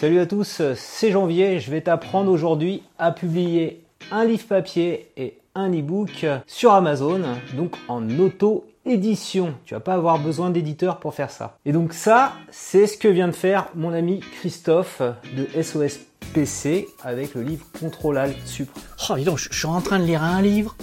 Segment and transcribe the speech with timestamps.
[0.00, 1.60] Salut à tous, c'est Janvier.
[1.60, 7.20] Je vais t'apprendre aujourd'hui à publier un livre papier et un e-book sur Amazon,
[7.54, 9.52] donc en auto-édition.
[9.66, 11.58] Tu vas pas avoir besoin d'éditeur pour faire ça.
[11.66, 15.02] Et donc ça, c'est ce que vient de faire mon ami Christophe
[15.36, 15.98] de SOS
[16.32, 18.72] PC avec le livre Contrôle Alt Supre.
[19.10, 20.76] Oh, dis donc, je suis en train de lire un livre.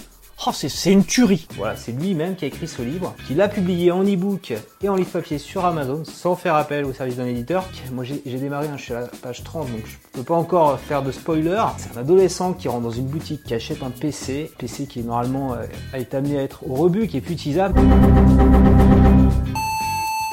[0.46, 1.48] Oh, c'est une tuerie.
[1.56, 4.94] Voilà, c'est lui-même qui a écrit ce livre, qui l'a publié en e-book et en
[4.94, 7.68] livre papier sur Amazon sans faire appel au service d'un éditeur.
[7.92, 10.78] Moi j'ai démarré, hein, je suis à la page 30, donc je peux pas encore
[10.78, 11.60] faire de spoiler.
[11.76, 15.54] C'est un adolescent qui rentre dans une boutique, qui achète un PC, PC qui normalement
[15.54, 17.80] euh, a été amené à être au rebut, qui est plus utilisable.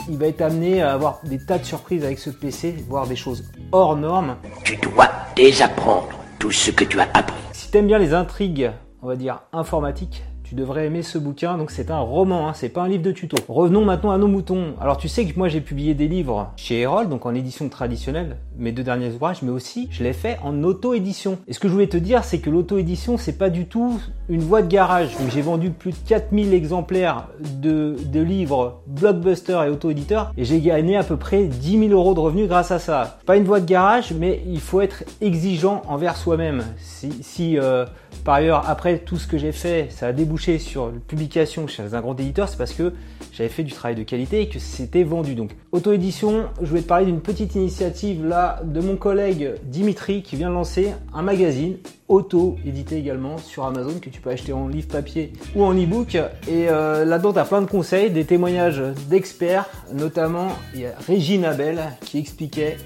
[0.07, 3.15] Il va être amené à avoir des tas de surprises avec ce PC, voir des
[3.15, 4.37] choses hors normes.
[4.63, 7.41] Tu dois désapprendre tout ce que tu as appris.
[7.53, 8.71] Si t'aimes bien les intrigues
[9.05, 11.57] on va dire, informatique, tu devrais aimer ce bouquin.
[11.57, 13.37] Donc c'est un roman, hein, c'est pas un livre de tuto.
[13.47, 14.75] Revenons maintenant à nos moutons.
[14.79, 18.37] Alors tu sais que moi j'ai publié des livres chez Erol, donc en édition traditionnelle,
[18.57, 21.39] mes deux derniers ouvrages, mais aussi je l'ai fait en auto-édition.
[21.47, 24.41] Et ce que je voulais te dire, c'est que l'auto-édition, c'est pas du tout une
[24.41, 25.15] voie de garage.
[25.33, 30.95] J'ai vendu plus de 4000 exemplaires de, de livres blockbuster et auto-éditeur, et j'ai gagné
[30.95, 33.17] à peu près 10 000 euros de revenus grâce à ça.
[33.25, 36.63] Pas une voie de garage, mais il faut être exigeant envers soi-même.
[36.77, 37.85] Si, euh,
[38.23, 41.93] par ailleurs, après tout ce que j'ai fait, ça a débouché sur une publication chez
[41.93, 42.93] un grand éditeur, c'est parce que
[43.31, 45.35] j'avais fait du travail de qualité et que c'était vendu.
[45.35, 50.35] Donc, auto-édition, je vais te parler d'une petite initiative là de mon collègue Dimitri qui
[50.35, 54.87] vient de lancer un magazine auto-édité également sur Amazon que tu peux acheter en livre
[54.87, 56.15] papier ou en e-book.
[56.15, 60.93] Et euh, là-dedans, tu as plein de conseils, des témoignages d'experts, notamment il y a
[61.07, 62.77] Régine Abel qui expliquait,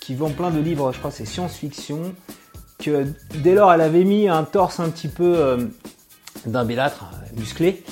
[0.00, 2.14] qui vend plein de livres, je crois c'est science-fiction,
[2.78, 3.06] que
[3.42, 5.56] dès lors elle avait mis un torse un petit peu euh,
[6.44, 7.06] d'un bellâtre
[7.36, 7.82] musclé,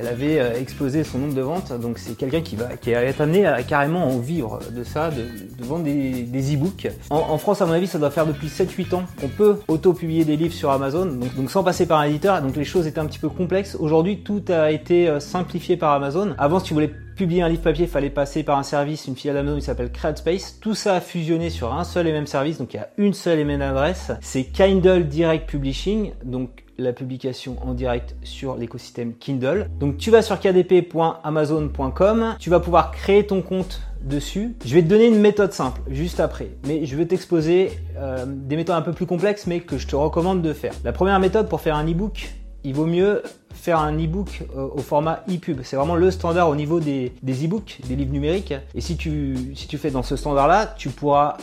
[0.00, 1.72] elle avait euh, explosé son nombre de ventes.
[1.78, 5.64] Donc c'est quelqu'un qui va qui est amené à carrément en vivre de ça, de,
[5.64, 6.88] vendre des, e-books.
[7.10, 10.36] En, France, à mon avis, ça doit faire depuis 7-8 ans qu'on peut auto-publier des
[10.36, 12.40] livres sur Amazon, donc, donc, sans passer par un éditeur.
[12.40, 13.76] Donc les choses étaient un petit peu complexes.
[13.78, 16.34] Aujourd'hui, tout a été euh, simplifié par Amazon.
[16.38, 19.16] Avant, si tu voulais publier un livre papier, il fallait passer par un service, une
[19.16, 20.58] filiale d'Amazon qui s'appelle CreateSpace.
[20.60, 23.12] Tout ça a fusionné sur un seul et même service, donc il y a une
[23.12, 24.12] seule et même adresse.
[24.22, 29.68] C'est Kindle Direct Publishing, donc la publication en direct sur l'écosystème Kindle.
[29.78, 34.56] Donc tu vas sur kdp.amazon.com, tu vas pouvoir créer ton compte dessus.
[34.64, 38.56] Je vais te donner une méthode simple juste après, mais je vais t'exposer euh, des
[38.56, 40.72] méthodes un peu plus complexes mais que je te recommande de faire.
[40.84, 42.30] La première méthode pour faire un e-book,
[42.64, 45.60] il vaut mieux faire un e-book euh, au format e-pub.
[45.62, 48.54] C'est vraiment le standard au niveau des, des e-books, des livres numériques.
[48.74, 51.36] Et si tu, si tu fais dans ce standard-là, tu pourras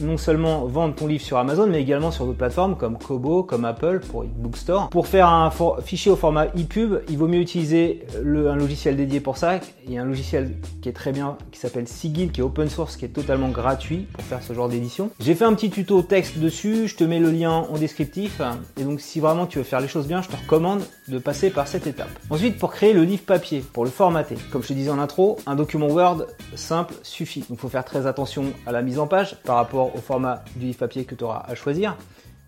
[0.00, 3.64] non seulement vendre ton livre sur Amazon, mais également sur d'autres plateformes comme Kobo, comme
[3.64, 4.88] Apple pour e-book store.
[4.90, 5.50] Pour faire un
[5.82, 9.60] fichier au format ePub, il vaut mieux utiliser le, un logiciel dédié pour ça.
[9.86, 12.68] Il y a un logiciel qui est très bien, qui s'appelle Sigil, qui est open
[12.68, 15.10] source, qui est totalement gratuit pour faire ce genre d'édition.
[15.20, 18.40] J'ai fait un petit tuto texte dessus, je te mets le lien en descriptif.
[18.78, 21.50] Et donc si vraiment tu veux faire les choses bien, je te recommande de passer
[21.50, 22.08] par cette étape.
[22.30, 25.38] Ensuite, pour créer le livre papier, pour le formater, comme je te disais en intro,
[25.46, 27.40] un document Word simple suffit.
[27.40, 30.44] Donc il faut faire très attention à la mise en page par rapport au format
[30.56, 31.96] du livre papier que tu auras à choisir.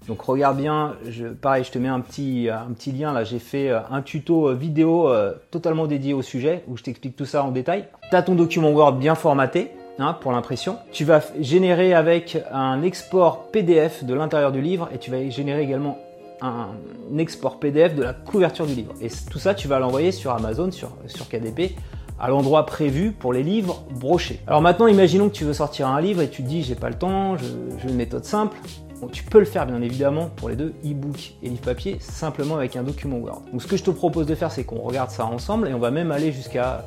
[0.08, 3.38] Donc regarde bien, je, pareil, je te mets un petit, un petit lien là, j'ai
[3.38, 7.26] fait euh, un tuto euh, vidéo euh, totalement dédié au sujet où je t'explique tout
[7.26, 7.88] ça en détail.
[8.08, 10.78] Tu as ton document Word bien formaté hein, pour l'impression.
[10.92, 15.62] Tu vas générer avec un export PDF de l'intérieur du livre et tu vas générer
[15.62, 15.98] également
[16.40, 16.68] un
[17.18, 18.94] export PDF de la couverture du livre.
[19.02, 21.74] Et tout ça, tu vas l'envoyer sur Amazon, sur, sur KDP
[22.20, 24.40] à l'endroit prévu pour les livres brochés.
[24.46, 26.88] Alors maintenant, imaginons que tu veux sortir un livre et tu te dis j'ai pas
[26.88, 28.56] le temps, je, veux une méthode simple.
[29.12, 32.76] tu peux le faire bien évidemment pour les deux, e-book et livre papier, simplement avec
[32.76, 33.42] un document Word.
[33.52, 35.78] Donc ce que je te propose de faire, c'est qu'on regarde ça ensemble et on
[35.78, 36.84] va même aller jusqu'à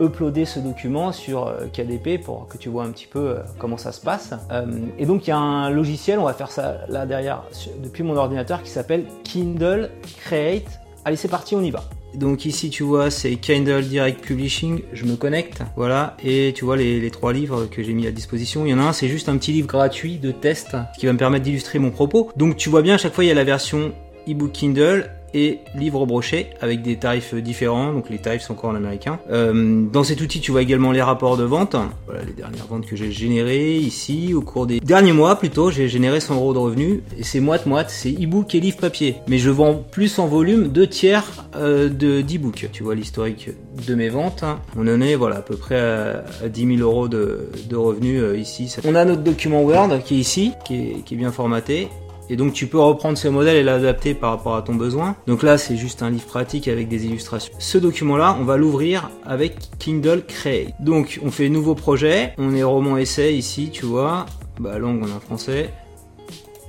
[0.00, 3.76] uploader ce document sur euh, KDP pour que tu vois un petit peu euh, comment
[3.76, 4.34] ça se passe.
[4.50, 4.66] Euh,
[4.98, 7.44] et donc il y a un logiciel, on va faire ça là derrière
[7.82, 9.90] depuis mon ordinateur qui s'appelle Kindle
[10.24, 10.80] Create.
[11.04, 11.82] Allez c'est parti, on y va.
[12.14, 16.76] Donc ici tu vois c'est Kindle Direct Publishing, je me connecte, voilà, et tu vois
[16.76, 18.64] les, trois livres que j'ai mis à disposition.
[18.66, 21.12] Il y en a un, c'est juste un petit livre gratuit de test qui va
[21.12, 22.30] me permettre d'illustrer mon propos.
[22.36, 23.92] Donc tu vois bien à chaque fois il y a la version
[24.26, 28.74] ebook Kindle et livre broché avec des tarifs différents, donc les tarifs sont encore en
[28.74, 29.18] américain.
[29.30, 31.76] Euh, dans cet outil, tu vois également les rapports de vente,
[32.06, 35.88] voilà les dernières ventes que j'ai générées ici au cours des derniers mois plutôt, j'ai
[35.88, 39.16] généré 100 euros de revenus et c'est moite-moite, c'est e-book et livre papier.
[39.28, 42.68] Mais je vends plus en volume, deux tiers euh, de d'e-book.
[42.72, 43.50] Tu vois l'historique
[43.86, 44.44] de mes ventes,
[44.76, 48.74] on en est voilà à peu près à, 10 000 euros de, revenus euh, ici.
[48.84, 51.88] On a notre document Word qui est ici, qui est bien formaté
[52.30, 55.16] et donc tu peux reprendre ce modèle et l'adapter par rapport à ton besoin.
[55.26, 57.52] Donc là c'est juste un livre pratique avec des illustrations.
[57.58, 60.74] Ce document là on va l'ouvrir avec Kindle Create.
[60.80, 64.26] Donc on fait nouveau projet, on est roman essai ici tu vois.
[64.60, 65.70] bah, langue en français,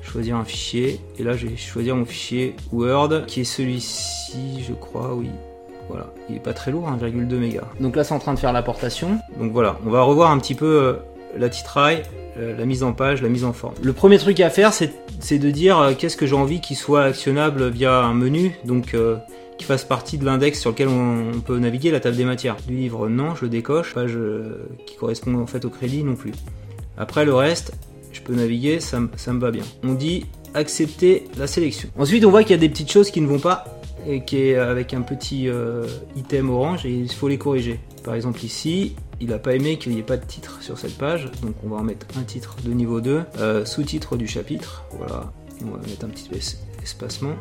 [0.02, 4.74] choisir un fichier, et là je vais choisir mon fichier Word, qui est celui-ci, je
[4.74, 5.30] crois, oui.
[5.90, 7.68] Voilà, il est pas très lourd, 1,2 mégas.
[7.80, 9.20] Donc là c'est en train de faire l'apportation.
[9.40, 10.94] Donc voilà, on va revoir un petit peu euh,
[11.38, 12.04] la titraille,
[12.38, 13.74] euh, la mise en page, la mise en forme.
[13.82, 17.04] Le premier truc à faire c'est de dire euh, qu'est-ce que j'ai envie qu'il soit
[17.04, 18.96] actionnable via un menu, donc
[19.58, 22.58] qui fasse partie de l'index sur lequel on, peut naviguer la table des matières.
[22.68, 24.18] Du livre non, je le décoche, page
[24.86, 26.32] qui correspond en fait au crédit non plus.
[26.98, 27.74] Après le reste,
[28.12, 29.64] je peux naviguer, ça, me va bien.
[29.84, 31.90] On dit accepter la sélection.
[31.98, 33.66] Ensuite on voit qu'il y a des petites choses qui ne vont pas
[34.08, 37.80] et qui est avec un petit euh, item orange et il faut les corriger.
[38.04, 40.98] Par exemple ici, il n'a pas aimé qu'il n'y ait pas de titre sur cette
[40.98, 44.84] page, donc on va en mettre un titre de niveau 2, euh, sous-titre du chapitre,
[44.98, 45.32] voilà,
[45.62, 46.30] on va mettre un petit
[46.82, 47.36] espacement.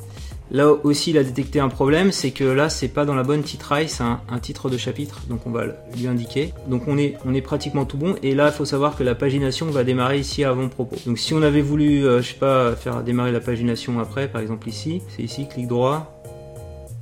[0.50, 3.42] Là aussi, il a détecté un problème, c'est que là, c'est pas dans la bonne
[3.42, 5.64] titraille, c'est un, titre de chapitre, donc on va
[5.96, 6.52] lui indiquer.
[6.66, 9.82] Donc on est, pratiquement tout bon, et là, il faut savoir que la pagination va
[9.82, 10.96] démarrer ici avant propos.
[11.06, 14.42] Donc si on avait voulu, euh, je sais pas, faire démarrer la pagination après, par
[14.42, 16.20] exemple ici, c'est ici, clic droit,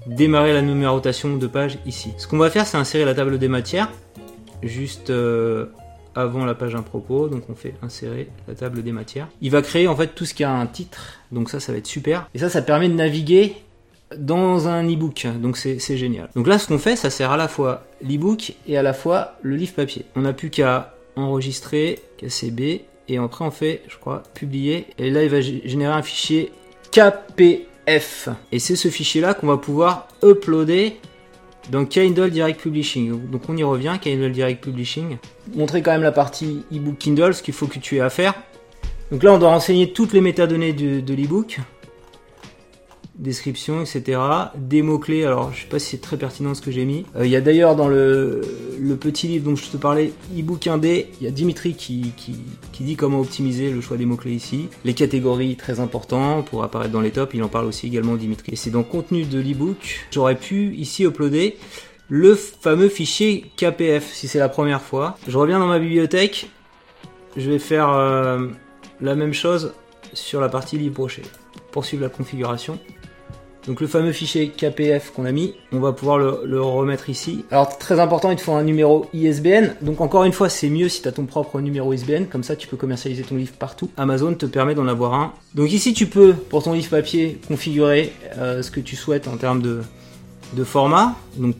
[0.06, 2.12] démarrer la numérotation de page ici.
[2.18, 3.90] Ce qu'on va faire, c'est insérer la table des matières,
[4.62, 5.66] juste euh,
[6.14, 9.28] avant la page un propos, donc on fait insérer la table des matières.
[9.40, 11.78] Il va créer en fait tout ce qui a un titre, donc ça, ça va
[11.78, 12.28] être super.
[12.34, 13.54] Et ça, ça permet de naviguer
[14.16, 16.30] dans un e-book, donc c'est génial.
[16.34, 19.36] Donc là, ce qu'on fait, ça sert à la fois l'e-book et à la fois
[19.42, 20.04] le livre papier.
[20.16, 25.22] On n'a plus qu'à enregistrer, KCB, et après on fait, je crois, publier, et là
[25.22, 26.50] il va générer un fichier
[26.90, 27.66] KP
[28.52, 30.96] et c'est ce fichier-là qu'on va pouvoir uploader
[31.68, 33.30] dans Kindle Direct Publishing.
[33.30, 35.18] Donc on y revient, Kindle Direct Publishing.
[35.54, 38.34] Montrer quand même la partie ebook Kindle, ce qu'il faut que tu aies à faire.
[39.10, 41.58] Donc là, on doit renseigner toutes les métadonnées de, de l'ebook
[43.20, 44.20] description, etc.
[44.56, 47.04] Des mots-clés, alors je sais pas si c'est très pertinent ce que j'ai mis.
[47.16, 48.40] Euh, il y a d'ailleurs dans le,
[49.00, 52.34] petit livre dont je te parlais, ebook 1D, il y a Dimitri qui, qui,
[52.82, 54.68] dit comment optimiser le choix des mots-clés ici.
[54.84, 58.52] Les catégories, très important, pour apparaître dans les tops, il en parle aussi également Dimitri.
[58.52, 61.56] Et c'est dans contenu de l'ebook, j'aurais pu ici uploader
[62.08, 65.16] le fameux fichier KPF, si c'est la première fois.
[65.28, 66.48] Je reviens dans ma bibliothèque,
[67.36, 68.48] je vais faire euh,
[69.00, 69.74] la même chose
[70.12, 71.22] sur la partie livre broché.
[71.70, 72.78] Poursuivre la configuration.
[73.66, 77.44] Donc le fameux fichier KPF qu'on a mis, on va pouvoir le, remettre ici.
[77.50, 79.74] Alors très important, il te faut un numéro ISBN.
[79.82, 82.56] Donc encore une fois, c'est mieux si tu as ton propre numéro ISBN, comme ça
[82.56, 83.90] tu peux commercialiser ton livre partout.
[83.96, 85.32] Amazon te permet d'en avoir un.
[85.54, 89.36] Donc ici tu peux, pour ton livre papier, configurer euh, ce que tu souhaites en
[89.36, 89.82] termes de,
[90.64, 91.14] format.
[91.36, 91.56] Donc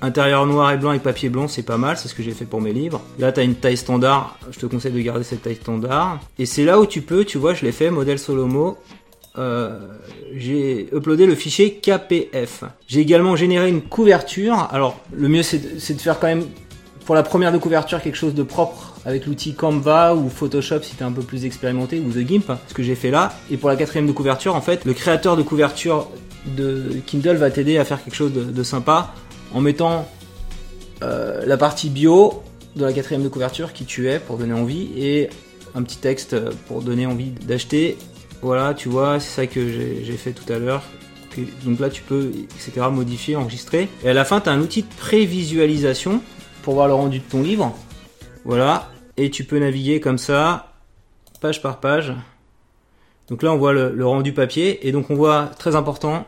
[0.00, 2.44] Intérieur noir et blanc et papier blanc, c'est pas mal, c'est ce que j'ai fait
[2.44, 3.00] pour mes livres.
[3.18, 6.20] Là, tu as une taille standard, je te conseille de garder cette taille standard.
[6.38, 8.78] Et c'est là où tu peux, tu vois, je l'ai fait, modèle Solomo,
[9.38, 9.78] euh,
[10.34, 12.64] j'ai uploadé le fichier KPF.
[12.86, 14.68] J'ai également généré une couverture.
[14.72, 16.44] Alors, le mieux, c'est de, faire quand même,
[17.06, 20.96] pour la première de couverture, quelque chose de propre avec l'outil Canva ou Photoshop si
[20.96, 23.32] tu es un peu plus expérimenté, ou The Gimp, ce que j'ai fait là.
[23.50, 26.08] Et pour la quatrième de couverture, en fait, le créateur de couverture
[26.56, 29.14] de Kindle va t'aider à faire quelque chose de, sympa
[29.54, 30.08] en mettant
[31.02, 32.42] euh, la partie bio
[32.76, 35.30] de la quatrième de couverture qui tu es pour donner envie et
[35.74, 36.36] un petit texte
[36.66, 37.96] pour donner envie d'acheter
[38.42, 40.82] voilà, tu vois, c'est ça que j'ai fait tout à l'heure.
[41.64, 43.88] Donc là, tu peux, etc., modifier, enregistrer.
[44.02, 46.20] Et à la fin, tu as un outil de prévisualisation
[46.62, 47.76] pour voir le rendu de ton livre.
[48.44, 48.90] Voilà.
[49.16, 50.72] Et tu peux naviguer comme ça,
[51.40, 52.12] page par page.
[53.28, 54.88] Donc là, on voit le rendu papier.
[54.88, 56.26] Et donc, on voit, très important,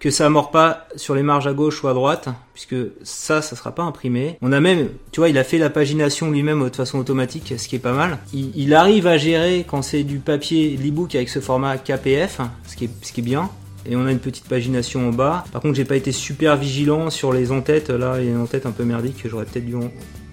[0.00, 3.56] que ça mord pas sur les marges à gauche ou à droite, puisque ça, ça
[3.56, 4.38] sera pas imprimé.
[4.42, 7.68] On a même, tu vois, il a fait la pagination lui-même de façon automatique, ce
[7.68, 8.18] qui est pas mal.
[8.32, 12.84] Il, arrive à gérer quand c'est du papier, l'ebook avec ce format KPF, ce qui
[12.84, 13.50] est, ce qui est bien.
[13.88, 15.44] Et on a une petite pagination en bas.
[15.52, 17.90] Par contre, j'ai pas été super vigilant sur les en-têtes.
[17.90, 19.76] Là, il y a une en-tête un peu merdique que j'aurais peut-être dû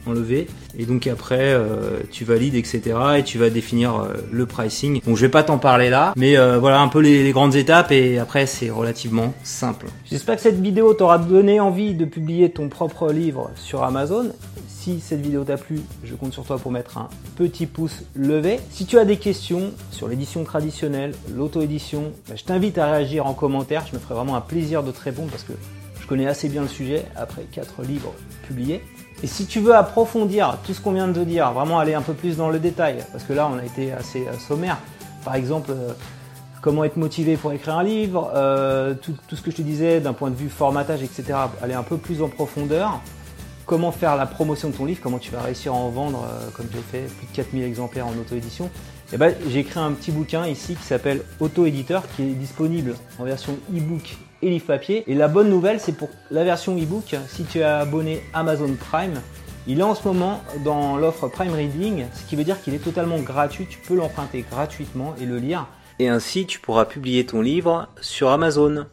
[0.07, 0.47] enlever.
[0.77, 2.81] Et donc après, euh, tu valides, etc.
[3.17, 5.01] Et tu vas définir euh, le pricing.
[5.05, 7.91] Donc je vais pas t'en parler là, mais euh, voilà un peu les, grandes étapes.
[7.91, 9.87] Et après, c'est relativement simple.
[10.05, 14.31] J'espère que cette vidéo t'aura donné envie de publier ton propre livre sur Amazon.
[14.67, 17.07] Si cette vidéo t'a plu, je compte sur toi pour mettre un
[17.37, 18.59] petit pouce levé.
[18.69, 23.33] Si tu as des questions sur l'édition traditionnelle, l'auto-édition, bah, je t'invite à réagir en
[23.33, 23.85] commentaire.
[23.89, 25.53] Je me ferai vraiment un plaisir de te répondre parce que
[26.03, 28.13] je connais assez bien le sujet après 4 livres
[28.45, 28.83] publiés.
[29.23, 32.13] Et si tu veux approfondir tout ce qu'on vient de dire, vraiment aller un peu
[32.13, 34.77] plus dans le détail, parce que là on a été assez euh, sommaire,
[35.23, 35.93] par exemple euh,
[36.61, 40.11] comment être motivé pour écrire un livre, euh, tout, ce que je te disais d'un
[40.11, 42.99] point de vue formatage, etc., aller un peu plus en profondeur,
[43.65, 46.65] comment faire la promotion de ton livre, comment tu vas réussir à en vendre, comme
[46.69, 50.11] j'ai fait plus de 4000 exemplaires en auto-édition, et eh ben, j'ai écrit un petit
[50.11, 55.03] bouquin ici qui s'appelle Auto-éditeur, qui est disponible en version e-book et papier.
[55.07, 59.21] Et la bonne nouvelle, c'est pour la version e-book, si tu es abonné Amazon Prime,
[59.65, 62.83] Il est en ce moment dans l'offre Prime Reading, ce qui veut dire qu'il est
[62.83, 65.67] totalement gratuit, tu peux l'emprunter gratuitement et le lire.
[65.99, 68.87] Et ainsi tu pourras publier ton livre sur Amazon.